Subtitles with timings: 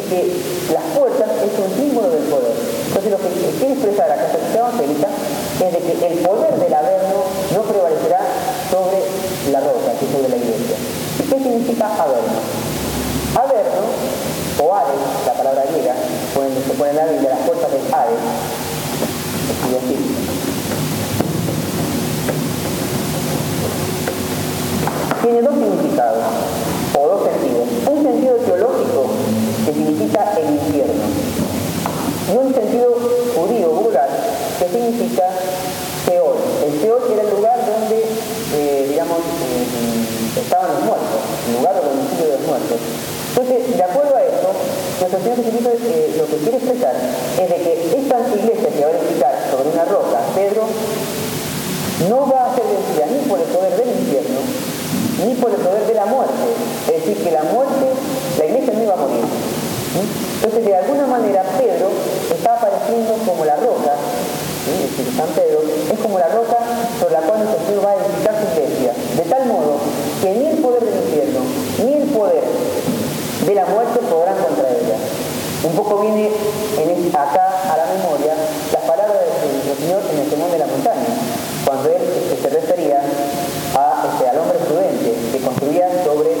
[0.00, 0.32] que
[0.72, 2.54] las puertas es un símbolo del poder.
[2.88, 5.08] Entonces lo que quiere expresar la Católica Evangélica
[5.60, 7.24] es de que el poder del Averno
[7.54, 8.20] no prevalecerá
[8.70, 8.98] sobre
[9.52, 10.76] la roca, que es sobre la iglesia.
[11.18, 12.42] ¿Y qué significa Averno?
[13.34, 13.82] Averno,
[14.62, 18.18] o Ares, la palabra griega, se pone en la las puertas del Ares,
[19.84, 19.96] así.
[25.22, 26.24] Tiene dos significados,
[26.98, 27.68] o dos sentidos.
[27.90, 29.06] Un sentido teológico,
[29.64, 31.04] que significa el infierno,
[32.32, 32.94] y un sentido
[33.34, 34.08] judío vulgar,
[34.58, 35.28] que significa
[36.06, 36.36] Seol.
[36.64, 38.00] El Seol era el lugar donde,
[38.54, 42.78] eh, digamos, eh, estaban los muertos, el lugar del domicilio de los muertos.
[43.36, 44.48] Entonces, de acuerdo a esto,
[45.00, 48.90] nuestro Señor Jesucristo eh, lo que quiere expresar es de que esta iglesia que va
[48.90, 50.64] a edificar sobre una roca, Pedro,
[52.08, 54.40] no va a ser vencida ni por el poder del infierno,
[55.26, 56.46] ni por el poder de la muerte.
[56.88, 57.86] Es decir, que la muerte,
[58.38, 59.24] la iglesia no iba a morir.
[60.44, 61.90] Entonces, de alguna manera, Pedro
[62.32, 63.92] está apareciendo como la roca,
[64.64, 66.56] es decir, San Pedro, es como la roca
[67.00, 69.76] sobre la cual nuestro Señor va a edificar su iglesia, de tal modo
[70.22, 71.40] que ni el poder del infierno,
[71.84, 72.44] ni el poder
[73.44, 74.96] de la muerte podrán contra ella.
[75.64, 76.30] Un poco viene
[77.12, 78.34] acá a la memoria
[78.72, 81.12] las palabras del nuestro Señor en el Sermón de la Montaña,
[81.64, 83.00] cuando él este, se refería
[83.76, 86.36] a, este, al hombre prudente que construía sobre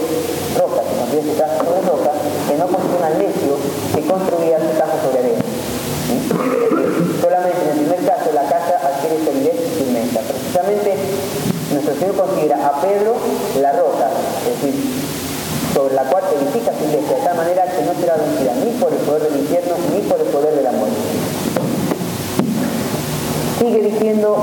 [0.56, 2.12] roca, que construía su casa sobre roca,
[2.48, 3.54] que no construía al necio
[3.94, 5.44] que construía su casa sobre arena.
[7.20, 8.80] Solamente en el primer caso la casa
[9.42, 10.20] y firmeza.
[10.20, 10.94] Precisamente
[11.72, 13.16] nuestro Señor considera a Pedro
[13.60, 14.10] la roca,
[14.46, 14.74] es decir,
[15.74, 18.92] sobre la cual edifica su iglesia, de tal manera que no será vencida ni por
[18.92, 21.02] el poder del infierno ni por el poder de la muerte.
[23.58, 24.36] Sigue diciendo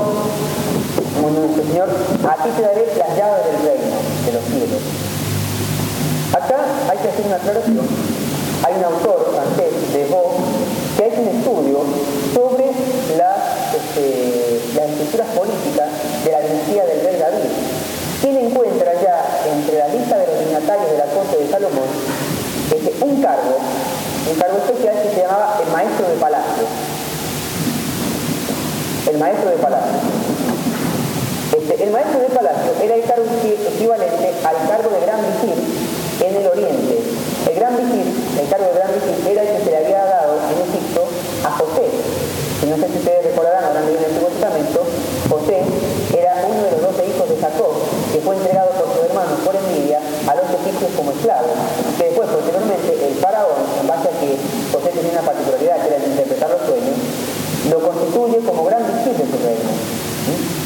[1.30, 4.82] nuestro Señor, a ti te daré las llaves del reino, de los cielos.
[6.34, 6.58] Acá
[6.90, 7.86] hay que hacer una aclaración.
[8.64, 10.30] Hay un autor francés, de Beau,
[10.96, 11.71] que ha un estudio
[19.82, 21.90] la lista de los dignatarios de la corte de Salomón
[22.70, 23.58] este, un cargo,
[24.30, 26.64] un cargo especial que se llamaba el maestro de palacio.
[29.10, 29.98] El maestro de palacio.
[31.58, 35.58] Este, el maestro de palacio era el cargo equivalente al cargo de gran visir
[36.22, 37.02] en el oriente.
[37.50, 38.06] El gran visir,
[38.38, 41.02] el cargo de gran visir, era el que se le había dado en Egipto
[41.42, 41.90] a José.
[42.62, 44.86] Y no sé si ustedes recordarán, habrán leído en el Antiguo Testamento,
[45.28, 45.66] José
[46.14, 47.74] era uno de los doce hijos de Jacob,
[48.12, 51.48] que fue entregado por su hermano por envidia a los egipcios como esclavo,
[51.98, 54.36] que después, posteriormente, el faraón, en base a que
[54.70, 56.96] José tenía una particularidad que era el de interpretar los sueños,
[57.70, 57.80] lo
[58.40, 59.68] como gran visir de su reino.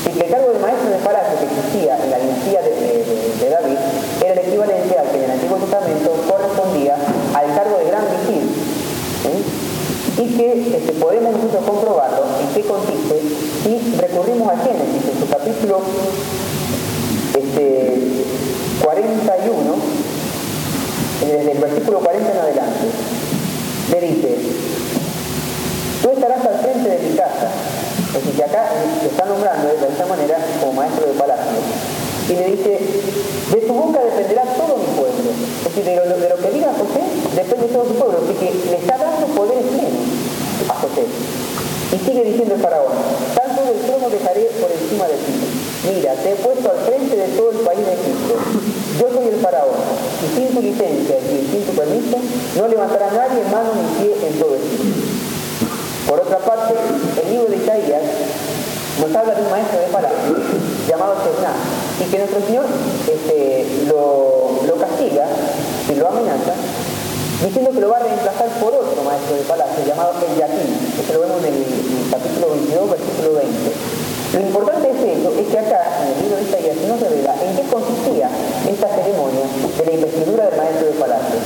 [0.07, 3.79] Y que el cargo de maestro de palacio que existía en la dinastía de, David
[4.23, 6.95] era el equivalente al que en el Antiguo Testamento correspondía
[7.35, 8.47] al cargo de gran visir.
[10.17, 13.21] Y que este, podemos incluso comprobarlo en qué consiste
[13.67, 15.81] si recurrimos a Génesis, en su capítulo
[17.35, 17.99] este,
[18.83, 19.75] 41,
[21.21, 22.87] desde el versículo 40 en adelante,
[23.91, 24.37] le dice,
[26.03, 28.71] tú estarás al frente de mi casa, es decir, que acá
[29.03, 31.59] se está nombrando de esta manera como maestro de palacio,
[32.29, 32.73] y le dice,
[33.51, 36.71] de tu boca dependerá todo mi pueblo, es decir, de lo, de lo que diga
[36.79, 37.03] José,
[37.35, 40.07] depende todo su pueblo, así que le está dando poderes plenos
[40.71, 41.05] a José.
[41.95, 42.95] Y sigue diciendo el faraón,
[43.35, 45.57] tanto del trono dejaré por encima de ti
[45.95, 48.35] mira, te he puesto al frente de todo el país de Egipto.
[48.99, 49.77] Yo soy el faraón,
[50.25, 52.17] y sin tu licencia y sin tu permiso,
[52.57, 54.85] no levantará nadie mano ni pie en todo Egipto.
[56.09, 56.75] Por otra parte,
[57.23, 58.03] el libro de Isaías
[59.07, 60.35] nos habla de un maestro de palacio
[60.89, 61.55] llamado Sesná,
[62.03, 62.67] y que nuestro Señor
[63.07, 65.27] este, lo, castiga
[65.89, 66.55] y lo amenaza,
[67.43, 70.75] diciendo que lo va a reemplazar por otro maestro de palacio llamado El Yaquín.
[70.99, 73.73] Esto lo vemos en el, capítulo 22, versículo 20.
[74.35, 77.51] Lo importante es esto, es que acá, en el libro de Isaías, nos revela en
[77.57, 78.29] qué consistía
[78.67, 81.39] esta ceremonia de la investidura del maestro del palacio.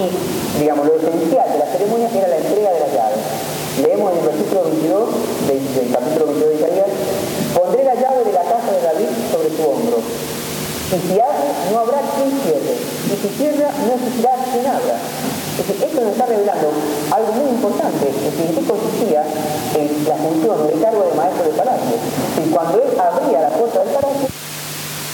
[0.00, 3.22] Y, digamos, esencial de la ceremonia era la entrega de las llaves.
[3.80, 6.90] Leemos en el versículo 22 del, capítulo 22 de Isaías,
[7.54, 9.98] pondré la llave de la casa de David sobre su hombro.
[10.00, 12.74] Y si abre, no habrá quien cierre.
[12.80, 14.96] Y si cierra, no existirá quien abra.
[15.52, 16.68] Esto nos está revelando
[17.12, 19.22] algo muy importante, es decir, en qué consistía
[19.76, 21.96] en la función el cargo de maestro de palacio.
[22.40, 24.11] Y cuando él abría la puerta del palacio,